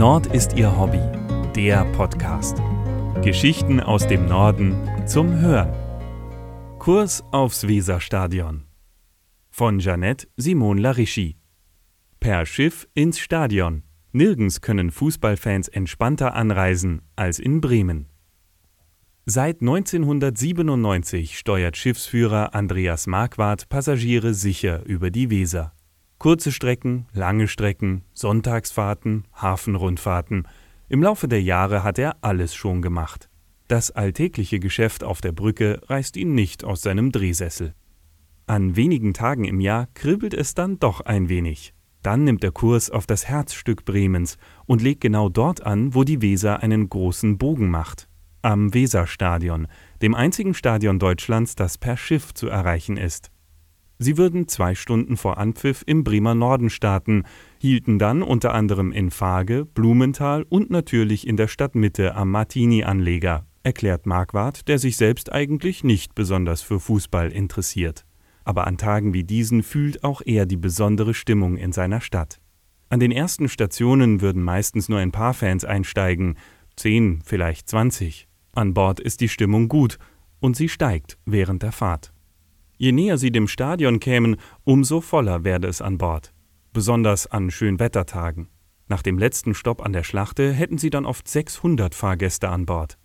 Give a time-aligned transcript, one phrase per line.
[0.00, 1.02] Nord ist ihr Hobby,
[1.54, 2.56] der Podcast.
[3.22, 4.74] Geschichten aus dem Norden
[5.06, 5.74] zum Hören.
[6.78, 8.64] Kurs aufs Weserstadion.
[9.50, 11.36] Von Jeanette Simon Larischi.
[12.18, 13.82] Per Schiff ins Stadion.
[14.12, 18.08] Nirgends können Fußballfans entspannter anreisen als in Bremen.
[19.26, 25.74] Seit 1997 steuert Schiffsführer Andreas Marquardt Passagiere sicher über die Weser.
[26.20, 30.46] Kurze Strecken, lange Strecken, Sonntagsfahrten, Hafenrundfahrten.
[30.90, 33.30] Im Laufe der Jahre hat er alles schon gemacht.
[33.68, 37.74] Das alltägliche Geschäft auf der Brücke reißt ihn nicht aus seinem Drehsessel.
[38.46, 41.72] An wenigen Tagen im Jahr kribbelt es dann doch ein wenig.
[42.02, 46.20] Dann nimmt er Kurs auf das Herzstück Bremens und legt genau dort an, wo die
[46.20, 48.10] Weser einen großen Bogen macht.
[48.42, 49.68] Am Weserstadion,
[50.02, 53.30] dem einzigen Stadion Deutschlands, das per Schiff zu erreichen ist.
[54.02, 57.24] Sie würden zwei Stunden vor Anpfiff im Bremer Norden starten,
[57.60, 64.06] hielten dann unter anderem in Fage, Blumenthal und natürlich in der Stadtmitte am Martini-Anleger, erklärt
[64.06, 68.06] Marquardt, der sich selbst eigentlich nicht besonders für Fußball interessiert.
[68.42, 72.40] Aber an Tagen wie diesen fühlt auch er die besondere Stimmung in seiner Stadt.
[72.88, 76.36] An den ersten Stationen würden meistens nur ein paar Fans einsteigen,
[76.74, 78.28] zehn, vielleicht zwanzig.
[78.52, 79.98] An Bord ist die Stimmung gut
[80.40, 82.14] und sie steigt während der Fahrt.
[82.80, 86.32] Je näher sie dem Stadion kämen, umso voller werde es an Bord.
[86.72, 88.48] Besonders an Schönwettertagen.
[88.88, 92.96] Nach dem letzten Stopp an der Schlachte hätten sie dann oft 600 Fahrgäste an Bord.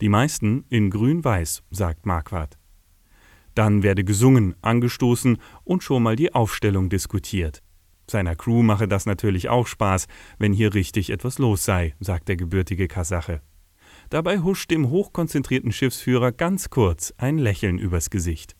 [0.00, 2.58] Die meisten in grün-weiß, sagt Marquardt.
[3.56, 7.60] Dann werde gesungen, angestoßen und schon mal die Aufstellung diskutiert.
[8.08, 10.06] Seiner Crew mache das natürlich auch Spaß,
[10.38, 13.40] wenn hier richtig etwas los sei, sagt der gebürtige Kasache.
[14.10, 18.54] Dabei huscht dem hochkonzentrierten Schiffsführer ganz kurz ein Lächeln übers Gesicht.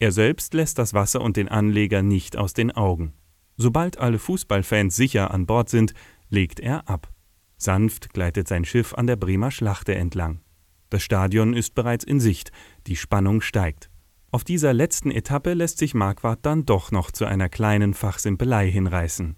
[0.00, 3.12] Er selbst lässt das Wasser und den Anleger nicht aus den Augen.
[3.58, 5.92] Sobald alle Fußballfans sicher an Bord sind,
[6.30, 7.12] legt er ab.
[7.58, 10.40] Sanft gleitet sein Schiff an der Bremer Schlachte entlang.
[10.88, 12.50] Das Stadion ist bereits in Sicht,
[12.86, 13.90] die Spannung steigt.
[14.30, 19.36] Auf dieser letzten Etappe lässt sich Marquardt dann doch noch zu einer kleinen Fachsimpelei hinreißen.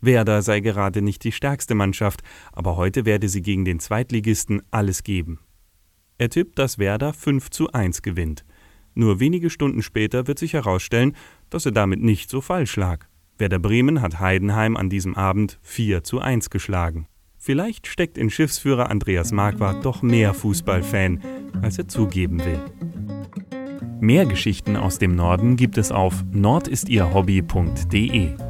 [0.00, 5.04] Werder sei gerade nicht die stärkste Mannschaft, aber heute werde sie gegen den Zweitligisten alles
[5.04, 5.38] geben.
[6.18, 8.44] Er tippt, dass Werder 5 zu 1 gewinnt.
[9.00, 11.16] Nur wenige Stunden später wird sich herausstellen,
[11.48, 13.06] dass er damit nicht so falsch lag.
[13.38, 17.06] Werder Bremen hat Heidenheim an diesem Abend 4 zu 1 geschlagen.
[17.38, 21.22] Vielleicht steckt in Schiffsführer Andreas Marquardt doch mehr Fußballfan,
[21.62, 22.60] als er zugeben will.
[24.00, 28.49] Mehr Geschichten aus dem Norden gibt es auf nordistierhobby.de.